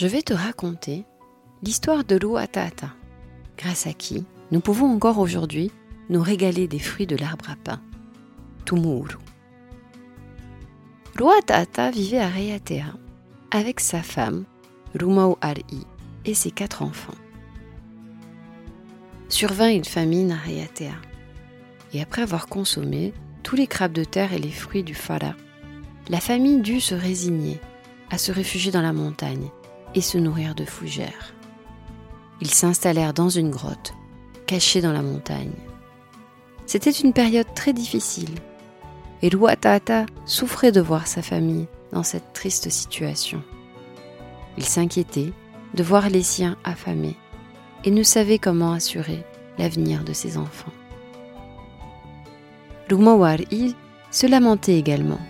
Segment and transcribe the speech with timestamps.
[0.00, 1.04] Je vais te raconter
[1.62, 2.88] l'histoire de l'Ouatata,
[3.58, 5.70] grâce à qui nous pouvons encore aujourd'hui
[6.08, 7.82] nous régaler des fruits de l'arbre à pain,
[8.64, 9.18] Tumuru.
[11.18, 12.94] L'Ouatata vivait à Raiatea
[13.50, 14.46] avec sa femme,
[14.98, 15.86] Rumau Ari,
[16.24, 17.12] et ses quatre enfants.
[19.28, 20.94] Survint une famine à Raiatea,
[21.92, 23.12] et après avoir consommé
[23.42, 25.34] tous les crabes de terre et les fruits du Fara,
[26.08, 27.60] la famille dut se résigner
[28.08, 29.50] à se réfugier dans la montagne
[29.94, 31.34] et se nourrir de fougères.
[32.40, 33.94] Ils s'installèrent dans une grotte,
[34.46, 35.52] cachée dans la montagne.
[36.66, 38.34] C'était une période très difficile,
[39.22, 43.42] et Luatata souffrait de voir sa famille dans cette triste situation.
[44.56, 45.32] Il s'inquiétait
[45.74, 47.16] de voir les siens affamés
[47.84, 49.24] et ne savait comment assurer
[49.58, 50.72] l'avenir de ses enfants.
[52.88, 53.76] Lumawari
[54.10, 55.20] se lamentait également,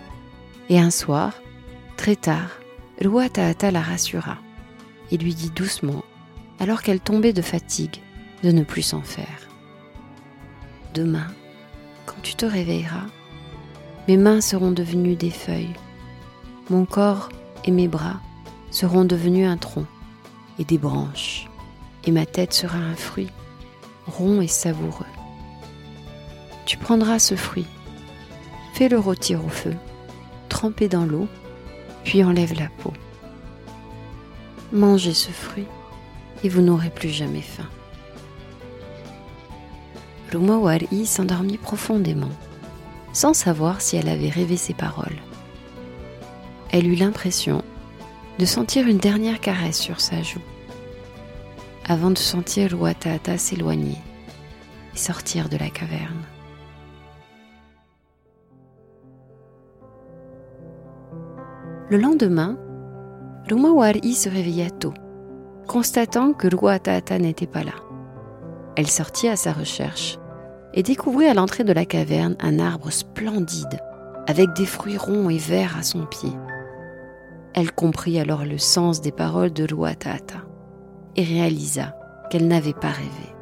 [0.69, 1.33] et un soir,
[1.97, 2.49] très tard,
[2.99, 4.37] Luatata la rassura
[5.11, 6.03] et lui dit doucement,
[6.59, 8.01] alors qu'elle tombait de fatigue,
[8.43, 9.49] de ne plus s'en faire.
[10.93, 11.27] Demain,
[12.05, 13.07] quand tu te réveilleras,
[14.07, 15.75] mes mains seront devenues des feuilles,
[16.69, 17.29] mon corps
[17.65, 18.19] et mes bras
[18.71, 19.85] seront devenus un tronc
[20.59, 21.47] et des branches,
[22.05, 23.29] et ma tête sera un fruit,
[24.07, 25.05] rond et savoureux.
[26.65, 27.67] Tu prendras ce fruit,
[28.73, 29.75] fais-le rôtir au feu,
[30.49, 31.27] trempé dans l'eau,
[32.03, 32.93] puis enlève la peau.
[34.71, 35.67] Mangez ce fruit
[36.43, 37.67] et vous n'aurez plus jamais faim.
[40.31, 42.31] Lumawari s'endormit profondément,
[43.11, 45.19] sans savoir si elle avait rêvé ces paroles.
[46.71, 47.63] Elle eut l'impression
[48.39, 50.39] de sentir une dernière caresse sur sa joue,
[51.85, 53.97] avant de sentir Luatata s'éloigner
[54.95, 56.23] et sortir de la caverne.
[61.89, 62.57] Le lendemain,
[63.49, 64.93] Lumawari se réveilla tôt,
[65.67, 67.73] constatant que Luatata n'était pas là.
[68.75, 70.19] Elle sortit à sa recherche
[70.73, 73.79] et découvrit à l'entrée de la caverne un arbre splendide,
[74.27, 76.31] avec des fruits ronds et verts à son pied.
[77.53, 80.37] Elle comprit alors le sens des paroles de Luatata
[81.15, 81.95] et réalisa
[82.29, 83.35] qu'elle n'avait pas rêvé.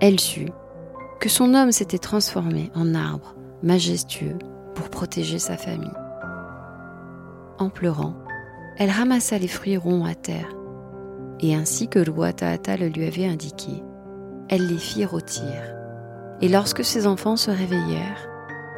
[0.00, 0.52] Elle sut
[1.20, 4.38] que son homme s'était transformé en arbre majestueux
[4.74, 5.90] pour protéger sa famille.
[7.58, 8.14] En pleurant,
[8.78, 10.48] elle ramassa les fruits ronds à terre,
[11.40, 13.82] et ainsi que Luatata le lui avait indiqué,
[14.48, 15.52] elle les fit rôtir.
[16.40, 18.28] Et lorsque ses enfants se réveillèrent,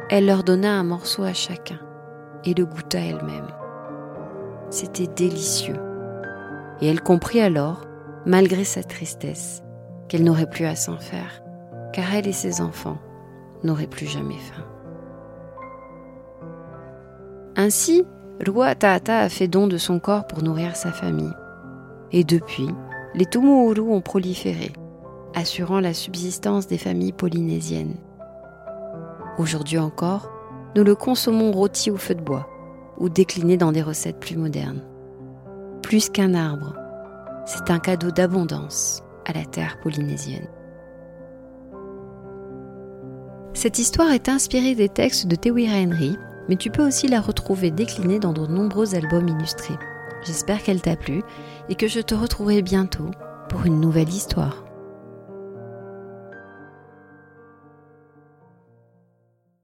[0.09, 1.79] elle leur donna un morceau à chacun
[2.43, 3.47] et le goûta elle-même.
[4.69, 5.79] C'était délicieux.
[6.81, 7.85] Et elle comprit alors,
[8.25, 9.63] malgré sa tristesse,
[10.07, 11.41] qu'elle n'aurait plus à s'en faire,
[11.93, 12.97] car elle et ses enfants
[13.63, 14.63] n'auraient plus jamais faim.
[17.55, 18.05] Ainsi,
[18.39, 21.33] Luatata a fait don de son corps pour nourrir sa famille.
[22.11, 22.69] Et depuis,
[23.13, 24.73] les Tumuuru ont proliféré,
[25.33, 27.95] assurant la subsistance des familles polynésiennes.
[29.37, 30.29] Aujourd'hui encore,
[30.75, 32.47] nous le consommons rôti au feu de bois
[32.97, 34.81] ou décliné dans des recettes plus modernes.
[35.81, 36.75] Plus qu'un arbre,
[37.45, 40.47] c'est un cadeau d'abondance à la terre polynésienne.
[43.53, 46.17] Cette histoire est inspirée des textes de Tewira Henry,
[46.49, 49.77] mais tu peux aussi la retrouver déclinée dans de nombreux albums illustrés.
[50.23, 51.21] J'espère qu'elle t'a plu
[51.69, 53.11] et que je te retrouverai bientôt
[53.49, 54.63] pour une nouvelle histoire.